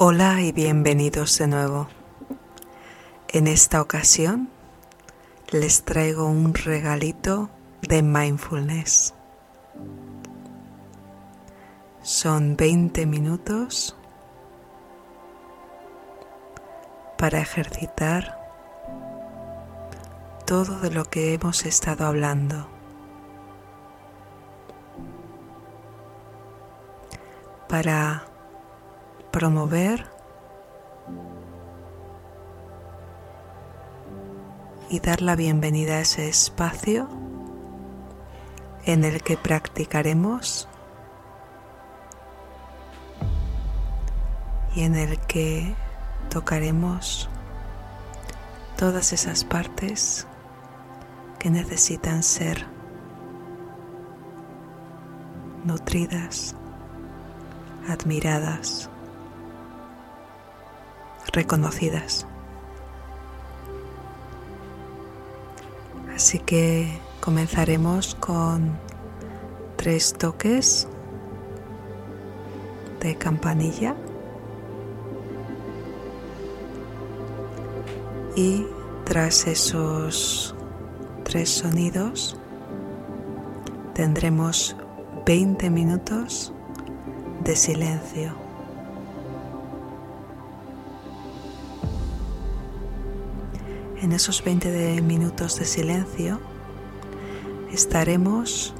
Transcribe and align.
Hola 0.00 0.40
y 0.42 0.52
bienvenidos 0.52 1.38
de 1.38 1.48
nuevo. 1.48 1.88
En 3.26 3.48
esta 3.48 3.82
ocasión 3.82 4.48
les 5.50 5.82
traigo 5.82 6.26
un 6.26 6.54
regalito 6.54 7.50
de 7.82 8.04
mindfulness. 8.04 9.12
Son 12.00 12.56
20 12.56 13.06
minutos 13.06 13.96
para 17.18 17.40
ejercitar 17.40 18.38
todo 20.46 20.78
de 20.78 20.92
lo 20.92 21.06
que 21.06 21.34
hemos 21.34 21.64
estado 21.64 22.06
hablando. 22.06 22.68
Para 27.68 28.27
promover 29.30 30.06
y 34.90 35.00
dar 35.00 35.20
la 35.20 35.36
bienvenida 35.36 35.96
a 35.96 36.00
ese 36.00 36.28
espacio 36.28 37.08
en 38.84 39.04
el 39.04 39.22
que 39.22 39.36
practicaremos 39.36 40.68
y 44.74 44.82
en 44.82 44.94
el 44.94 45.18
que 45.20 45.74
tocaremos 46.30 47.28
todas 48.76 49.12
esas 49.12 49.44
partes 49.44 50.26
que 51.38 51.50
necesitan 51.50 52.22
ser 52.22 52.66
nutridas, 55.64 56.54
admiradas 57.88 58.88
reconocidas. 61.32 62.26
Así 66.14 66.38
que 66.40 66.98
comenzaremos 67.20 68.14
con 68.16 68.76
tres 69.76 70.12
toques 70.14 70.88
de 73.00 73.16
campanilla 73.16 73.94
y 78.34 78.66
tras 79.04 79.46
esos 79.46 80.54
tres 81.24 81.50
sonidos 81.50 82.36
tendremos 83.94 84.76
20 85.24 85.70
minutos 85.70 86.52
de 87.44 87.56
silencio. 87.56 88.47
En 94.02 94.12
esos 94.12 94.42
20 94.44 95.00
minutos 95.02 95.58
de 95.58 95.64
silencio 95.64 96.38
estaremos 97.72 98.74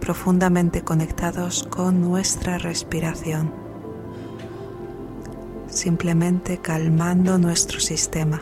profundamente 0.00 0.82
conectados 0.82 1.62
con 1.64 2.00
nuestra 2.00 2.58
respiración, 2.58 3.52
simplemente 5.68 6.58
calmando 6.58 7.38
nuestro 7.38 7.80
sistema. 7.80 8.40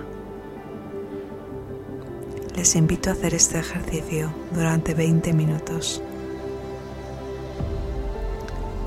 Les 2.56 2.76
invito 2.76 3.10
a 3.10 3.14
hacer 3.14 3.34
este 3.34 3.58
ejercicio 3.58 4.32
durante 4.52 4.94
20 4.94 5.32
minutos, 5.32 6.02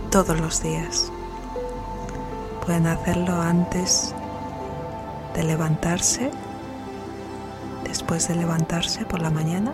todos 0.09 0.39
los 0.39 0.63
días. 0.63 1.11
Pueden 2.65 2.87
hacerlo 2.87 3.41
antes 3.41 4.13
de 5.35 5.43
levantarse 5.43 6.31
después 7.83 8.27
de 8.27 8.35
levantarse 8.35 9.05
por 9.05 9.21
la 9.21 9.29
mañana 9.29 9.73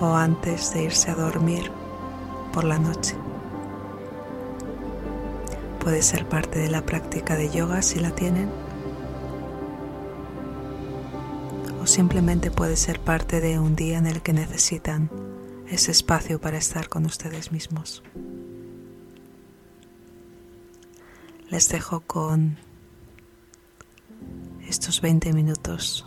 o 0.00 0.14
antes 0.14 0.72
de 0.74 0.84
irse 0.84 1.10
a 1.10 1.14
dormir 1.14 1.70
por 2.52 2.64
la 2.64 2.78
noche. 2.78 3.16
Puede 5.80 6.02
ser 6.02 6.28
parte 6.28 6.58
de 6.58 6.70
la 6.70 6.82
práctica 6.82 7.36
de 7.36 7.50
yoga 7.50 7.82
si 7.82 8.00
la 8.00 8.10
tienen 8.10 8.50
o 11.82 11.86
simplemente 11.86 12.50
puede 12.50 12.76
ser 12.76 12.98
parte 13.00 13.40
de 13.40 13.58
un 13.58 13.76
día 13.76 13.98
en 13.98 14.06
el 14.06 14.22
que 14.22 14.32
necesitan 14.32 15.10
ese 15.68 15.90
espacio 15.90 16.40
para 16.40 16.56
estar 16.56 16.88
con 16.88 17.04
ustedes 17.04 17.52
mismos. 17.52 18.02
Les 21.50 21.68
dejo 21.68 22.00
con 22.00 22.56
estos 24.66 25.02
20 25.02 25.32
minutos 25.34 26.06